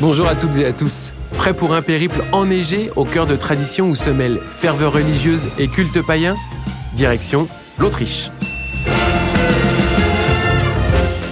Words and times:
Bonjour 0.00 0.26
à 0.26 0.34
toutes 0.34 0.56
et 0.56 0.66
à 0.66 0.72
tous. 0.72 1.12
Prêt 1.36 1.54
pour 1.54 1.74
un 1.74 1.82
périple 1.82 2.22
enneigé 2.32 2.90
au 2.96 3.04
cœur 3.04 3.26
de 3.26 3.36
traditions 3.36 3.88
où 3.88 3.94
se 3.94 4.10
mêlent 4.10 4.40
ferveur 4.46 4.92
religieuse 4.92 5.48
et 5.58 5.68
culte 5.68 6.04
païen? 6.04 6.36
Direction 6.94 7.46
l'Autriche. 7.78 8.30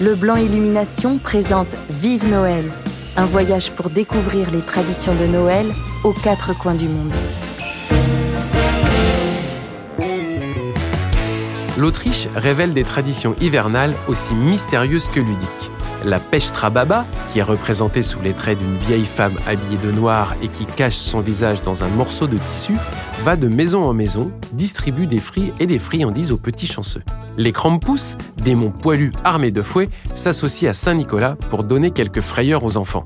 Le 0.00 0.14
Blanc 0.14 0.36
Illumination 0.36 1.18
présente 1.18 1.76
Vive 1.90 2.28
Noël, 2.28 2.64
un 3.16 3.24
voyage 3.24 3.70
pour 3.70 3.90
découvrir 3.90 4.50
les 4.50 4.62
traditions 4.62 5.14
de 5.14 5.26
Noël 5.26 5.66
aux 6.04 6.12
quatre 6.12 6.56
coins 6.56 6.74
du 6.74 6.88
monde. 6.88 7.12
L'Autriche 11.78 12.28
révèle 12.34 12.72
des 12.72 12.84
traditions 12.84 13.36
hivernales 13.40 13.94
aussi 14.08 14.34
mystérieuses 14.34 15.08
que 15.08 15.20
ludiques. 15.20 15.70
La 16.04 16.20
Pechtra 16.20 16.70
Baba, 16.70 17.04
qui 17.28 17.40
est 17.40 17.42
représentée 17.42 18.02
sous 18.02 18.20
les 18.20 18.32
traits 18.32 18.58
d'une 18.58 18.76
vieille 18.76 19.06
femme 19.06 19.34
habillée 19.46 19.78
de 19.78 19.90
noir 19.90 20.34
et 20.42 20.48
qui 20.48 20.66
cache 20.66 20.96
son 20.96 21.20
visage 21.20 21.62
dans 21.62 21.82
un 21.82 21.88
morceau 21.88 22.26
de 22.26 22.36
tissu, 22.38 22.74
va 23.22 23.36
de 23.36 23.48
maison 23.48 23.82
en 23.84 23.92
maison, 23.92 24.30
distribue 24.52 25.06
des 25.06 25.18
fruits 25.18 25.52
et 25.58 25.66
des 25.66 25.78
friandises 25.78 26.32
aux 26.32 26.36
petits 26.36 26.66
chanceux. 26.66 27.02
Les 27.36 27.52
Krampus, 27.52 28.16
démons 28.36 28.70
poilus 28.70 29.12
armés 29.24 29.50
de 29.50 29.62
fouets, 29.62 29.88
s'associent 30.14 30.70
à 30.70 30.72
Saint-Nicolas 30.74 31.36
pour 31.50 31.64
donner 31.64 31.90
quelques 31.90 32.20
frayeurs 32.20 32.64
aux 32.64 32.76
enfants. 32.76 33.04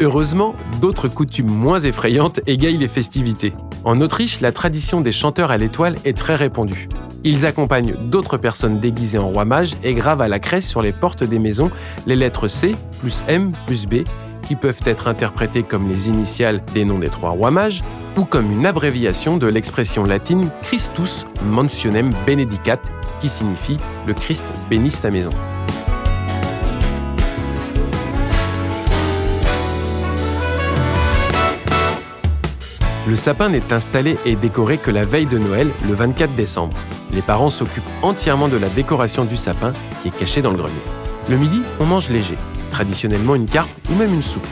Heureusement, 0.00 0.54
d'autres 0.80 1.08
coutumes 1.08 1.50
moins 1.50 1.78
effrayantes 1.78 2.40
égayent 2.46 2.78
les 2.78 2.88
festivités. 2.88 3.52
En 3.84 4.00
Autriche, 4.00 4.40
la 4.40 4.50
tradition 4.50 5.00
des 5.00 5.12
chanteurs 5.12 5.50
à 5.50 5.58
l'étoile 5.58 5.96
est 6.04 6.16
très 6.16 6.34
répandue. 6.34 6.88
Ils 7.24 7.46
accompagnent 7.46 7.94
d'autres 8.10 8.36
personnes 8.36 8.80
déguisées 8.80 9.18
en 9.18 9.28
roi 9.28 9.46
mage 9.46 9.76
et 9.82 9.94
gravent 9.94 10.20
à 10.20 10.28
la 10.28 10.38
craie 10.38 10.60
sur 10.60 10.82
les 10.82 10.92
portes 10.92 11.24
des 11.24 11.38
maisons 11.38 11.70
les 12.06 12.16
lettres 12.16 12.48
C 12.48 12.72
plus 13.00 13.24
M 13.28 13.52
plus 13.66 13.86
B 13.86 14.04
qui 14.46 14.56
peuvent 14.56 14.82
être 14.84 15.08
interprétées 15.08 15.62
comme 15.62 15.88
les 15.88 16.08
initiales 16.08 16.62
des 16.74 16.84
noms 16.84 16.98
des 16.98 17.08
trois 17.08 17.30
rois 17.30 17.50
mages 17.50 17.82
ou 18.18 18.24
comme 18.26 18.52
une 18.52 18.66
abréviation 18.66 19.38
de 19.38 19.46
l'expression 19.46 20.04
latine 20.04 20.50
Christus 20.62 21.24
Mansionem 21.42 22.10
Benedicat 22.26 22.80
qui 23.20 23.30
signifie 23.30 23.78
le 24.06 24.12
Christ 24.12 24.44
bénisse 24.68 25.00
ta 25.00 25.10
maison. 25.10 25.30
Le 33.06 33.16
sapin 33.16 33.50
n'est 33.50 33.70
installé 33.70 34.16
et 34.24 34.34
décoré 34.34 34.78
que 34.78 34.90
la 34.90 35.04
veille 35.04 35.26
de 35.26 35.36
Noël, 35.36 35.68
le 35.86 35.94
24 35.94 36.34
décembre. 36.34 36.74
Les 37.12 37.20
parents 37.20 37.50
s'occupent 37.50 37.84
entièrement 38.00 38.48
de 38.48 38.56
la 38.56 38.70
décoration 38.70 39.26
du 39.26 39.36
sapin 39.36 39.74
qui 40.00 40.08
est 40.08 40.18
caché 40.18 40.40
dans 40.40 40.50
le 40.50 40.56
grenier. 40.56 40.72
Le 41.28 41.36
midi, 41.36 41.60
on 41.80 41.84
mange 41.84 42.08
léger, 42.08 42.36
traditionnellement 42.70 43.34
une 43.34 43.44
carpe 43.44 43.70
ou 43.90 43.94
même 43.94 44.14
une 44.14 44.22
soupe. 44.22 44.46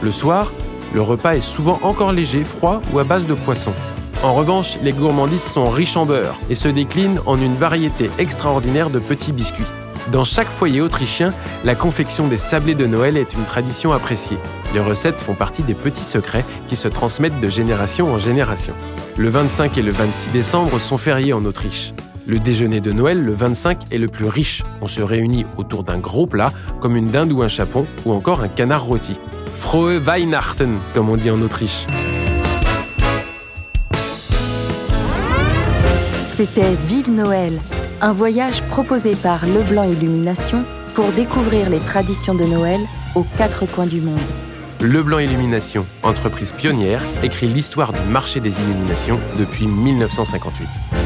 Le 0.00 0.10
soir, 0.10 0.54
le 0.94 1.02
repas 1.02 1.34
est 1.34 1.42
souvent 1.42 1.78
encore 1.82 2.12
léger, 2.12 2.44
froid 2.44 2.80
ou 2.94 2.98
à 2.98 3.04
base 3.04 3.26
de 3.26 3.34
poisson. 3.34 3.74
En 4.22 4.32
revanche, 4.32 4.78
les 4.82 4.92
gourmandises 4.92 5.42
sont 5.44 5.68
riches 5.68 5.98
en 5.98 6.06
beurre 6.06 6.40
et 6.48 6.54
se 6.54 6.68
déclinent 6.68 7.20
en 7.26 7.38
une 7.38 7.56
variété 7.56 8.10
extraordinaire 8.18 8.88
de 8.88 9.00
petits 9.00 9.32
biscuits. 9.32 9.70
Dans 10.12 10.24
chaque 10.24 10.48
foyer 10.48 10.80
autrichien, 10.80 11.34
la 11.64 11.74
confection 11.74 12.28
des 12.28 12.38
sablés 12.38 12.74
de 12.74 12.86
Noël 12.86 13.18
est 13.18 13.34
une 13.34 13.44
tradition 13.44 13.92
appréciée. 13.92 14.38
Les 14.72 14.80
recettes 14.80 15.20
font 15.20 15.34
partie 15.34 15.62
des 15.62 15.74
petits 15.74 16.04
secrets 16.04 16.46
qui 16.66 16.76
se 16.76 16.88
transmettent 16.88 17.40
de 17.40 17.48
génération 17.48 18.10
en 18.10 18.16
génération. 18.16 18.72
Le 19.18 19.28
25 19.28 19.76
et 19.76 19.82
le 19.82 19.92
26 19.92 20.30
décembre 20.30 20.78
sont 20.78 20.96
fériés 20.96 21.34
en 21.34 21.44
Autriche. 21.44 21.92
Le 22.26 22.38
déjeuner 22.38 22.80
de 22.80 22.90
Noël, 22.90 23.22
le 23.22 23.32
25, 23.32 23.92
est 23.92 23.98
le 23.98 24.08
plus 24.08 24.26
riche. 24.26 24.62
On 24.80 24.86
se 24.86 25.02
réunit 25.02 25.44
autour 25.58 25.82
d'un 25.82 25.98
gros 25.98 26.26
plat, 26.26 26.52
comme 26.80 26.96
une 26.96 27.10
dinde 27.10 27.32
ou 27.32 27.42
un 27.42 27.48
chapon, 27.48 27.86
ou 28.06 28.12
encore 28.12 28.42
un 28.42 28.48
canard 28.48 28.84
rôti. 28.84 29.18
Frohe 29.54 29.98
Weihnachten, 29.98 30.78
comme 30.94 31.10
on 31.10 31.16
dit 31.16 31.30
en 31.30 31.40
Autriche. 31.42 31.84
C'était 36.34 36.74
Vive 36.86 37.10
Noël, 37.10 37.58
un 38.00 38.12
voyage 38.12 38.62
proposé 38.62 39.14
par 39.16 39.44
Leblanc 39.46 39.84
Illumination 39.84 40.64
pour 40.94 41.06
découvrir 41.12 41.70
les 41.70 41.80
traditions 41.80 42.34
de 42.34 42.44
Noël 42.44 42.80
aux 43.14 43.24
quatre 43.36 43.66
coins 43.66 43.86
du 43.86 44.00
monde. 44.00 44.18
Leblanc 44.80 45.18
Illumination, 45.18 45.84
entreprise 46.02 46.52
pionnière, 46.52 47.02
écrit 47.22 47.48
l'histoire 47.48 47.92
du 47.92 48.00
marché 48.10 48.40
des 48.40 48.60
illuminations 48.60 49.18
depuis 49.36 49.66
1958. 49.66 50.97